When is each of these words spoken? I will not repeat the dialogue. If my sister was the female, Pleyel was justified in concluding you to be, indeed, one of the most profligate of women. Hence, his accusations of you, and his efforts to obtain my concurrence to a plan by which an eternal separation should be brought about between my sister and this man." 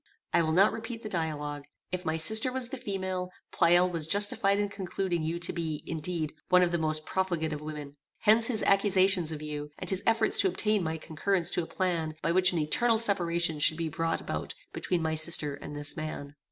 I 0.33 0.41
will 0.41 0.51
not 0.51 0.73
repeat 0.73 1.03
the 1.03 1.09
dialogue. 1.09 1.65
If 1.91 2.05
my 2.05 2.17
sister 2.17 2.51
was 2.51 2.69
the 2.69 2.77
female, 2.79 3.29
Pleyel 3.51 3.87
was 3.87 4.07
justified 4.07 4.57
in 4.57 4.67
concluding 4.67 5.21
you 5.21 5.37
to 5.37 5.53
be, 5.53 5.83
indeed, 5.85 6.33
one 6.49 6.63
of 6.63 6.71
the 6.71 6.79
most 6.79 7.05
profligate 7.05 7.53
of 7.53 7.61
women. 7.61 7.93
Hence, 8.21 8.47
his 8.47 8.63
accusations 8.63 9.31
of 9.31 9.43
you, 9.43 9.69
and 9.77 9.91
his 9.91 10.01
efforts 10.07 10.39
to 10.39 10.47
obtain 10.47 10.81
my 10.81 10.97
concurrence 10.97 11.51
to 11.51 11.61
a 11.61 11.67
plan 11.67 12.15
by 12.23 12.31
which 12.31 12.51
an 12.51 12.57
eternal 12.57 12.97
separation 12.97 13.59
should 13.59 13.77
be 13.77 13.89
brought 13.89 14.21
about 14.21 14.55
between 14.73 15.03
my 15.03 15.13
sister 15.13 15.53
and 15.53 15.75
this 15.75 15.95
man." 15.95 16.33